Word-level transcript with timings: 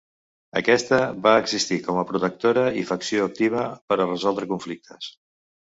Aquesta 0.61 0.97
va 1.27 1.33
existir 1.41 1.77
com 1.89 2.01
a 2.03 2.07
protectora 2.13 2.65
i 2.83 2.87
facció 2.93 3.31
activa 3.33 3.69
per 3.91 4.01
a 4.03 4.13
resoldre 4.13 4.53
conflictes. 4.57 5.17